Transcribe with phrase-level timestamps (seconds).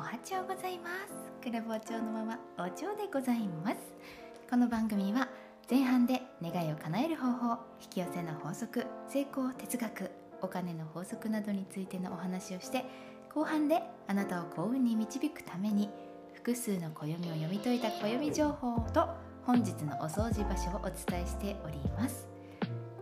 [0.00, 1.12] はちょうございます。
[1.42, 3.76] クラブお蝶のままお蝶でございます。
[4.48, 5.28] この番組は
[5.70, 10.10] 前半で願いを叶える方法引き寄せの法則成功哲学
[10.40, 12.84] お金の法則などについてのお話をして
[13.34, 15.90] 後半であなたを幸運に導くために
[16.32, 19.06] 複数の暦を読み解いた暦情報と
[19.44, 22.26] 本日のお掃除場所をお伝えしております。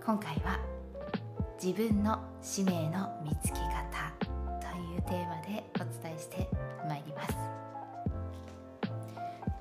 [0.04, 0.58] 今回は
[1.62, 3.87] 自分の使命の見つけ方
[4.98, 6.48] いうテーマでお伝えして
[6.86, 7.26] まいりま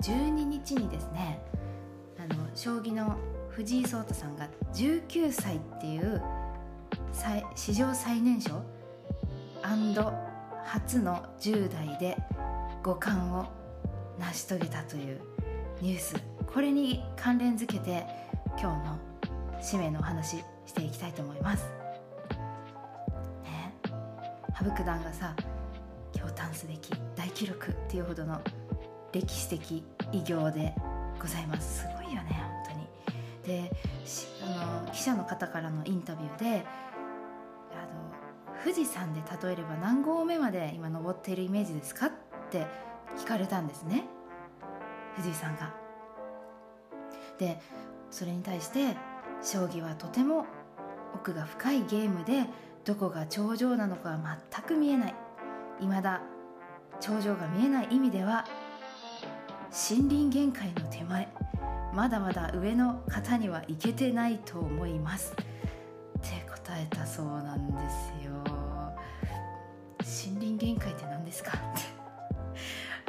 [0.02, 1.40] す12日にですね
[2.18, 3.16] あの将棋の
[3.50, 6.22] 藤井聡太さんが19歳っていう
[7.54, 8.62] 史上最年少
[10.88, 12.16] 初の10代で
[12.82, 13.46] 五冠を
[14.18, 15.20] 成し遂げたという
[15.80, 16.16] ニュース
[16.46, 18.06] これに関連づけて
[18.58, 18.98] 今日の
[19.60, 21.77] 使命のお話していきたいと思います。
[24.60, 25.36] 羽生九段がさ
[26.14, 28.40] 驚嘆すべき大記録っていうほどの
[29.12, 30.74] 歴史的偉業で
[31.20, 31.80] ございます。
[31.80, 32.74] すごいよね本
[33.44, 33.60] 当に。
[33.62, 33.72] で
[34.42, 36.66] あの記者の方からのインタビューで
[37.72, 42.10] あの富士山で例えれば何合目まで今登っているイメージですかっ
[42.50, 42.66] て
[43.16, 44.04] 聞かれたんですね。
[45.14, 45.72] 藤井さんが。
[47.38, 47.60] で
[48.10, 48.96] それに対して
[49.40, 50.46] 将棋はとても
[51.14, 52.46] 奥が深いゲームで
[52.88, 55.14] どこが頂上なのかは全く見えない。
[55.78, 56.22] 未だ
[57.00, 58.46] 頂上が見えない意味では
[59.90, 61.28] 森林限界の手前
[61.92, 65.34] まだまだ上の方には行けてないと思います。
[65.34, 65.34] っ
[66.22, 68.32] て答えたそうなんですよ。
[70.32, 71.58] 森林限界って何ですか？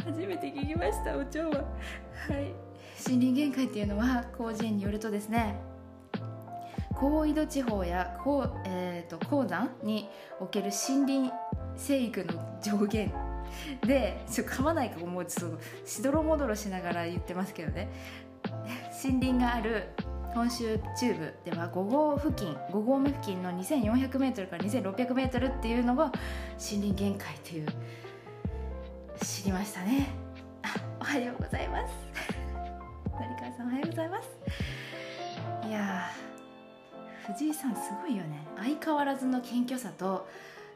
[0.04, 1.56] 初めて聞きましたお蝶は。
[1.56, 1.64] は
[2.34, 2.54] い。
[3.08, 5.56] 森林限界っていうのは広辞苑によるとですね
[7.00, 11.34] 高緯度地方や高,、えーと、高山における森林
[11.76, 13.14] 生育の上限
[13.86, 17.90] でちょっと噛まないかもうちょっとしどろもどろしながら言ってますけどね。
[19.04, 19.90] 森林がある
[20.34, 26.12] 本州中部では5号付近5合目付近の 2400m から 2600m っていうのが
[26.60, 27.68] 森林限界という
[29.24, 30.10] 知りましたね。
[31.00, 31.94] おはようございます。
[33.20, 34.28] 成川さんおはようございます。
[35.68, 36.10] いや
[37.34, 38.44] 藤井さんすごいよね。
[38.58, 40.28] 相変わらずの謙虚さと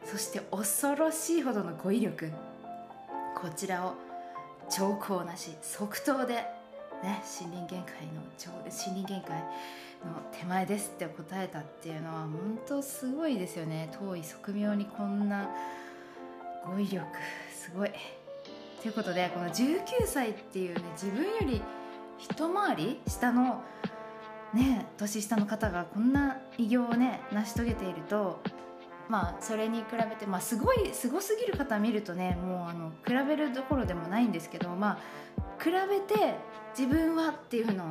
[0.05, 2.31] そして恐ろしいほどの語彙力。
[3.35, 3.95] こちらを
[4.69, 6.35] 兆候なし即答で、
[7.03, 9.39] ね、森林限界の森林限界
[10.05, 13.89] の手前ですって答えたっていうのは本当すごいですよね。
[13.99, 15.49] 遠い側面にこんな
[16.65, 17.03] 語彙力
[17.51, 17.91] すごい。
[18.81, 21.61] ということでこの19歳っていうね自分より
[22.19, 23.63] 一回り下の
[24.53, 28.39] ね年下の方がこんな偉業をね成し遂げていると
[29.09, 36.35] まあそれに比べて、まあ、すごいすごすぎる方見るとねもうあの比べるどころでもないんですけどまあ比べて
[36.77, 37.87] 自分はっていうのを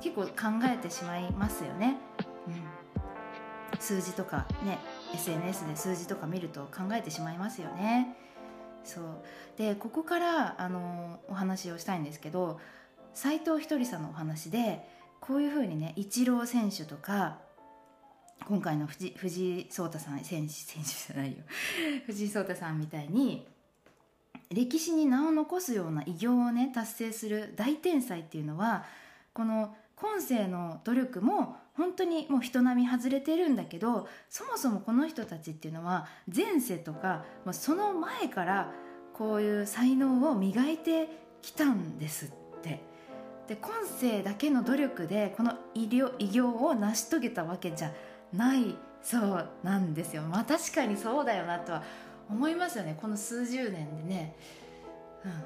[0.00, 0.28] 結構考
[0.72, 1.96] えてしまいますよね。
[2.46, 4.78] うん、数字とかね
[5.14, 8.16] SNS で数字とか見ると考えてしまいますよね。
[8.84, 9.04] そう
[9.56, 12.60] でここからあのお話をしたいんですけど
[13.14, 14.86] 斎藤ひとりさんのお話で
[15.20, 17.38] こういうふうにねイチロー選手とか
[18.48, 21.38] 今回の藤井聡太さん選手選手じゃないよ。
[22.06, 23.46] 藤井聡太さんみたいに
[24.50, 28.84] 歴史に名を残すような偉業をね達成する大天才っていうのは
[29.32, 38.72] この今世の努力も本当にもう人並み外れてるんだけどそもそもこの人たちっていうのは前世とか、まあ、その前から
[39.14, 41.08] こういう才能を磨いて
[41.42, 42.26] きたんです。
[42.26, 42.45] って
[43.48, 45.88] で今世だけの努力でこの偉
[46.30, 47.92] 業を成し遂げたわけじゃ
[48.32, 50.22] ないそうなんですよ。
[50.22, 51.82] まあ確かにそうだよなとは
[52.28, 52.98] 思いますよね。
[53.00, 54.36] この数十年でね。
[55.24, 55.38] うんうん。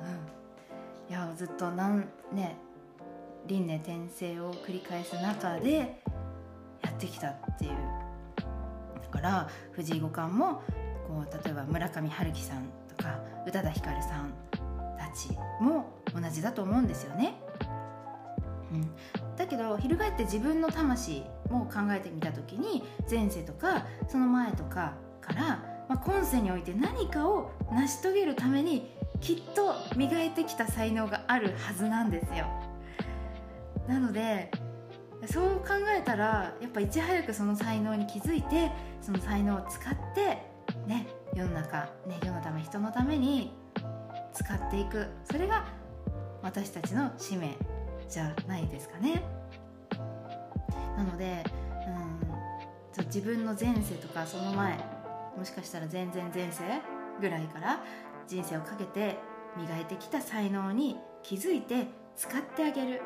[1.10, 2.56] いやずっとなんね
[3.46, 6.00] 輪廻転生を繰り返す中で
[6.82, 7.70] やってきたっていう。
[9.02, 10.62] だから藤井五冠も
[11.06, 12.64] こう例えば村上春樹さん
[12.96, 14.32] とか宇多田ヒカルさん
[14.96, 17.34] たちも同じだと思うんですよね。
[18.72, 25.42] うん、だけど翻って自分の魂も考えてみた時に前世とかその前とかから、
[25.88, 28.90] まあ、今世において何かを成し遂げるために
[29.20, 32.46] きっと磨いてきた才能があるはずなんですよ。
[33.88, 34.50] なので
[35.26, 38.70] そう考えたらやっぱいち早くその才能に気づいて
[39.02, 40.38] その才能を使って
[40.86, 43.52] ね世の中、ね、世のため人のために
[44.32, 45.06] 使っていく。
[45.30, 45.66] それが
[46.42, 47.56] 私たちの使命。
[48.10, 49.22] じゃないですかね。
[50.96, 51.44] なので、
[52.98, 54.76] うん、自分の前世とかその前
[55.36, 56.62] もしかしたら全然前世
[57.20, 57.80] ぐらいから
[58.26, 59.16] 人生をかけて
[59.56, 61.86] 磨いてきた才能に気づいて
[62.16, 63.02] 使ってあげる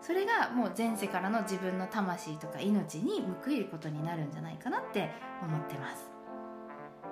[0.00, 5.10] それがもう前世からの自分の魂とか命に報いることになるんじゃないかなって
[5.42, 6.10] 思ってます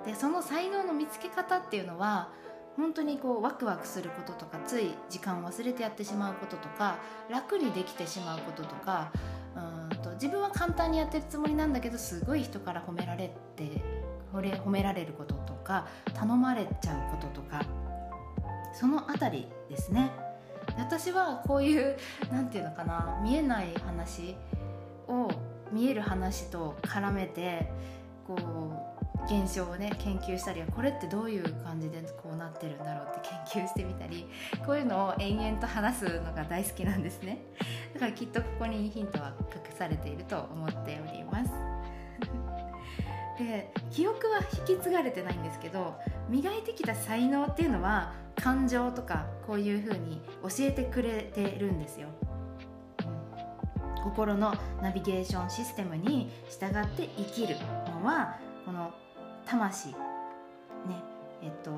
[0.05, 2.29] でその才能の見つけ方っていうのは
[2.77, 6.97] 本当にこうワクワクすることとかつい時間を忘れてやってしまうこととか
[7.29, 9.11] 楽にできてしまうこととか
[9.55, 13.81] うんと自分は簡単にやってるつもりなんだけどすごい人から褒められて
[14.33, 17.63] 褒められることとか頼まれちゃうこととか
[18.73, 20.11] その辺りですね。
[20.77, 21.97] 私はこういう
[22.31, 24.35] 何て言うのかな見えない話
[25.07, 25.29] を
[25.71, 27.69] 見える話と絡めて
[28.25, 28.92] こう
[29.25, 34.27] 現象をね研究したりこれってどういう感じでこうなってるんだろうって研究してみたり
[34.65, 37.45] こういうのを延々と話すのが大好きなんですね。
[37.93, 41.51] だからきっとここにヒントは隠されていると思っております。
[43.39, 45.95] で記憶は引き継がれてないんですけど
[46.29, 52.09] 磨いてきた才能っていうのは感情とかこういうふうに教えてくれてるんですよ、
[54.03, 57.55] 心のナビゲーションシステムに従って生きる
[57.87, 58.37] のは
[59.45, 59.95] 魂ね
[61.41, 61.71] えっと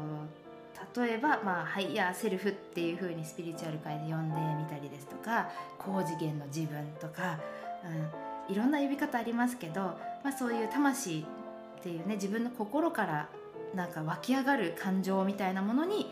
[0.99, 7.39] 例えば、まあ、 higher self っていう風にスピリチュアル界で呼んでみたりですとか高次元の自分とか、
[8.47, 9.81] うん、いろんな呼び方ありますけど、
[10.23, 11.25] まあ、そういう魂
[11.79, 13.29] っていうね自分の心から
[13.73, 16.11] なんか湧き上がる感情みたいなものに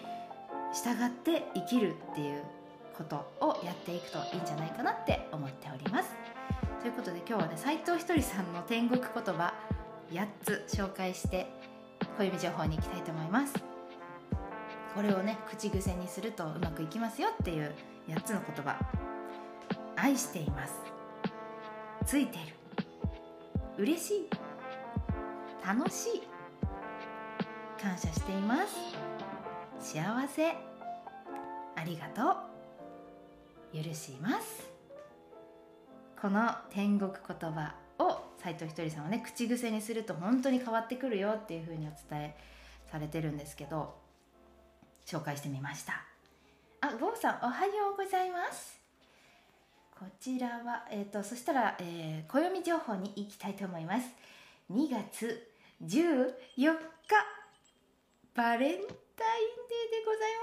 [0.74, 2.44] 従って生きるっていう
[2.98, 6.10] ことをやっていくといいんじゃないかなって思っております。
[6.82, 9.54] ということで今日はね斉藤ひとりさんの天国言葉
[10.14, 11.48] 8つ紹介して
[12.18, 13.54] 小指情報に行きたいと思います。
[14.94, 17.74] これをね口癖にするとうまくいきますよっていう
[18.08, 18.78] 8つの言葉。
[19.96, 20.74] 愛しています。
[22.06, 22.44] ついてる。
[23.78, 24.30] 嬉しい。
[25.66, 26.24] 楽しい。
[27.82, 28.58] 感謝していま
[29.80, 29.94] す。
[29.96, 30.52] 幸せ。
[30.52, 32.38] ありがと
[33.82, 33.84] う。
[33.84, 34.70] 許します。
[36.22, 37.83] この天国言葉。
[38.44, 42.36] 斎藤ひとりさんはね口癖にすると本当に変わってくるよっていうふうにお伝え
[42.92, 43.96] されてるんですけど
[45.06, 46.04] 紹介してみました。
[46.82, 48.82] あゴーさんおはようございます。
[49.98, 54.10] こちらは、えーと、そしたら、えー、暦情報に行きたいと思います。
[54.70, 55.48] 2月
[55.82, 56.74] 14日
[58.36, 60.34] バレンタインデーでござい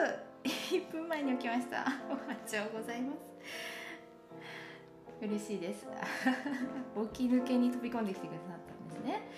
[0.00, 0.72] ます。
[0.74, 1.84] 1分前に起きました。
[2.08, 3.32] おはようございます。
[5.22, 5.86] 嬉しいです。
[7.12, 9.28] 起き抜けに飛び込んできてくださったんですね、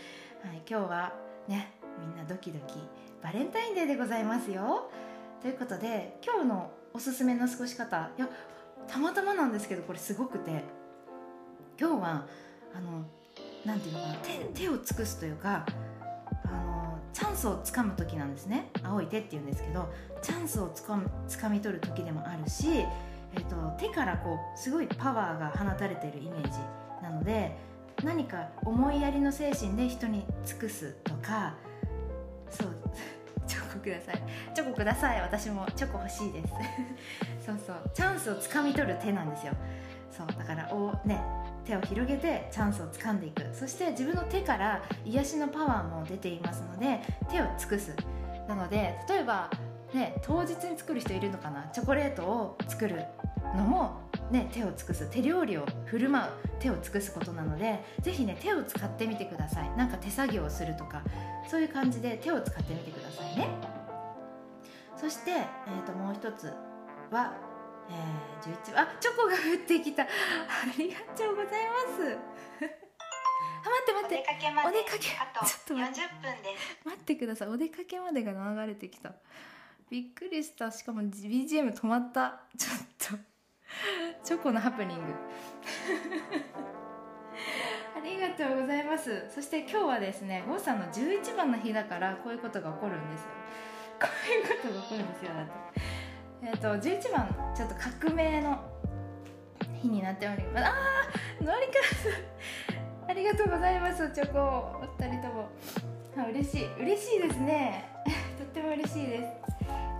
[0.42, 1.12] はい、今日は
[1.46, 2.76] ねみんなドキドキ。
[3.22, 4.90] バレンタインデーでございますよ。
[5.42, 8.28] ということで今日のおすすめの過ごし方いや
[8.86, 10.64] たまたまなんですけどこれすごくて。
[11.78, 12.26] 今日は
[12.72, 13.04] あの
[13.64, 15.66] なんていうのかな手手を尽くすというか
[16.44, 18.70] あのチャンスをつかむ時なんですね。
[18.82, 19.92] 青い手っていうんですけど
[20.22, 20.98] チャンスをつか
[21.28, 22.86] つかみ取る時でもあるし
[23.36, 26.58] えーと、手からこうすごいパワーが放たれているイメージ
[27.02, 27.56] なので
[28.02, 31.54] 何か思いやりの精神で人に尽くすとか
[32.50, 32.68] そう
[33.46, 34.22] チョコください。
[34.54, 35.20] チョコください。
[35.20, 36.54] 私もチョコ欲しいです。
[37.44, 37.90] そうそう。
[37.92, 39.52] チャンスをつかみ取る手なんですよ。
[40.10, 40.26] そう。
[40.28, 41.20] だからお、ね、
[41.66, 43.42] 手を広げてチャンスをつかんでいく。
[43.54, 47.94] そして自分の手から癒しのパワーも出ていますので手を尽くす。
[48.48, 49.50] なので例えば
[49.92, 51.68] ね、当日に作る人いるのかな？
[51.72, 53.04] チョコレートを作る。
[53.54, 59.70] のも、ね、手を尽くす手料理を振る舞う手を尽くすことなのでぜひね手を使ってみてください。
[59.76, 61.02] なんか手作業をするとか
[61.48, 63.48] そういう感じで手を使ってみてくださいね。
[64.96, 66.52] そして、えー、ともう一つ
[67.10, 67.34] は、
[67.90, 70.04] えー、11あチョコが降ってきた。
[70.08, 70.08] あ
[70.78, 72.18] りがとうございます。
[73.64, 74.24] あ待って待って。
[74.66, 76.80] お出かけあと40分です。
[76.84, 77.48] 待ってください。
[77.48, 79.12] お出かけまでが流れてきた。
[79.90, 80.70] びっくりした。
[80.70, 82.40] しかも BGM 止まった。
[82.56, 83.33] ちょっと
[84.22, 85.04] チョコのハプニング。
[87.96, 89.28] ありがとうございます。
[89.30, 93.28] そして今日はですね郷さんの11番の日だからこういうことが起こるんですよ。
[94.00, 95.52] こういうことが起こるんですよだって。
[96.42, 98.62] えっ、ー、と11番ちょっと革命の
[99.80, 100.66] 日になっております。
[100.66, 100.72] あ
[101.40, 102.08] あのりかす
[103.08, 105.48] ありがとうございますチョコお二人とも。
[106.16, 106.74] あ嬉しい。
[106.80, 107.88] 嬉しいですね。
[108.38, 109.43] とっても嬉しいです。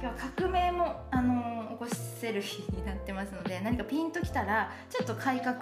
[0.05, 1.87] 今日は革命も、あの起こ
[2.21, 5.57] せる日になってますので何かピンときたらちょっと改革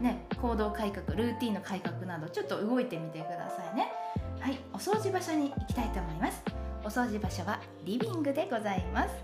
[0.00, 3.92] ね行動改革ルーティンの改革などちょっと動いてみてくださいね。
[4.38, 6.44] はいお掃除場所に行きたいと思います。
[6.84, 9.14] お掃除場所はリビングでございます。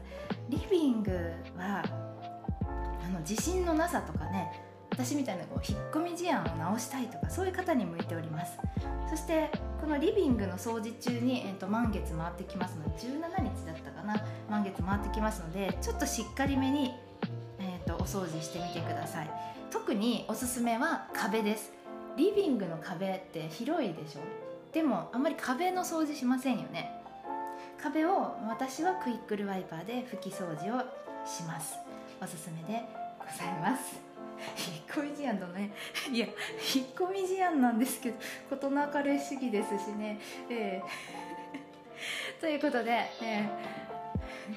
[0.49, 1.13] リビング
[1.57, 4.51] はあの自信のなさとかね
[4.99, 8.59] 私みたいなこう引っ込み思案を直したいとかそういう方に向いております。
[9.09, 9.49] そして
[9.81, 14.27] このリビングの掃除中に、えー、と満月回ってきますので17日だったかな。
[14.51, 16.95] 満月回ってきますのでちょっとしっかりめに、
[17.61, 19.31] えー、とお掃除してみてください。
[19.71, 21.73] 特におすすめは壁です。
[22.17, 24.21] リビングの壁って広いでしょ。
[24.73, 26.91] でもあんまり壁の掃除しませんよね。
[27.81, 30.81] 壁を私はクイックルワイパーで拭き掃除を
[31.25, 31.77] します。
[32.21, 32.83] おすすめで
[33.21, 34.08] ございます。
[34.57, 35.73] 引っ込み思案だね。
[36.11, 38.17] いや引っ込み思案なんですけど
[38.51, 40.19] 事の明るい主義ですしね。
[40.51, 43.49] えー、 ということで、え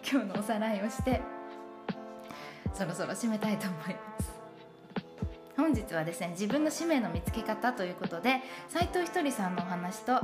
[0.01, 1.21] ー、今日のおさらいをして
[2.73, 4.31] そろそろ締めたいと思います。
[5.57, 10.19] 本日はですね自分の使命の見つけ方ということで斉藤ひとりさんのお話と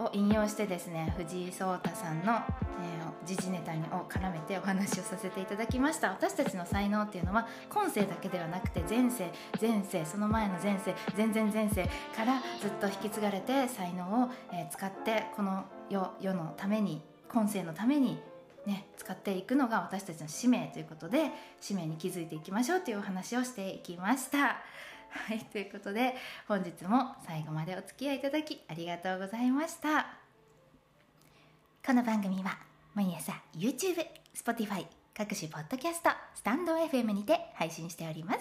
[0.00, 9.30] を引用してですね藤井聡太さんの、えー、時事ネタにを絡めてお話をさせていただきました私たちの才能っていうのは今世だけではなくて前世
[9.60, 11.84] 前世その前の前世前々前世
[12.16, 18.18] からずっと引き継がれて才能を、えー、使ってこの世世のために今世のために
[18.66, 21.30] ね、使っていくのが私たちの使命ということで
[21.60, 24.58] 使命に気づいていきましょうというお話をしていきました。
[25.10, 26.14] はい、ということで
[26.46, 30.06] 本日も最後までお付き合いいただきありがとうございました。
[31.84, 32.58] この番組は
[32.94, 34.86] 毎朝 YouTube、Spotify
[35.16, 38.40] 各種ポッドキャストスタンド FM にて配信しております。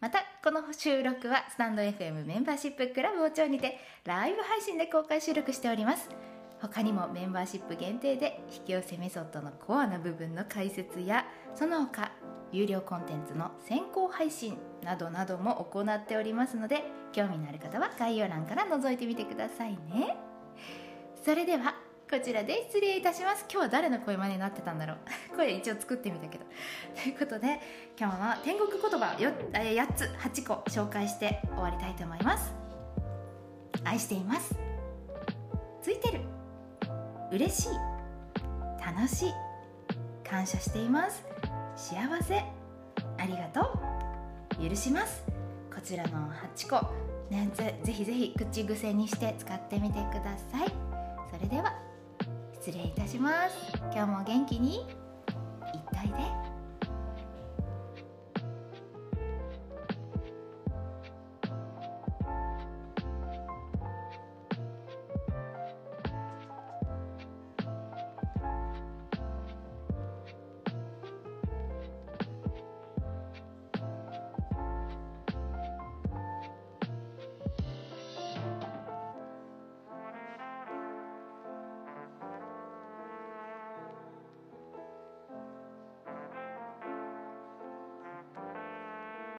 [0.00, 6.08] またこの収録はスタンド FM メンバーシップクラブ王朝にてライブ配信で公開収録しております。
[6.60, 12.12] 他にもメンバーシップ限定で引き寄せメソッドのコアな部分の解説やその他
[12.52, 20.16] 有料コンテンツの先行配信などなども行っておりますので興味のある方は概要欄から覗いてみてくださいね。
[21.24, 21.74] それでは
[22.10, 23.46] こちらで失礼いたします。
[23.50, 24.96] 今日は誰の声真似になってたんだろう。
[25.34, 26.44] 声一応作ってみたけど。
[27.02, 27.58] ということで
[27.98, 32.52] 今日は天国言葉 8, 8つ8個紹介して終わりたいと思います。
[33.82, 34.54] 愛しています。
[35.80, 36.20] ついてる。
[37.30, 37.68] 嬉しい。
[38.84, 39.32] 楽しい。
[40.22, 41.24] 感謝しています。
[41.76, 42.36] 幸せ。
[43.18, 43.60] ありがと
[44.60, 44.68] う。
[44.68, 45.24] 許します。
[45.74, 46.86] こちらの8個
[47.30, 50.68] ねぜぜひぜひ口癖にして使ってみてください。
[51.34, 51.74] それでは
[52.52, 53.56] 失礼いたします。
[53.94, 54.76] 今日も元気に。
[54.76, 54.84] いっ
[55.90, 56.41] といで。